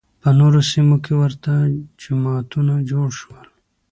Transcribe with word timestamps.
په 0.21 0.29
نورو 0.39 0.59
سیمو 0.71 0.95
کې 1.03 1.13
ورته 1.21 1.51
جماعتونه 2.01 2.73
جوړ 2.91 3.07
شول 3.19 3.47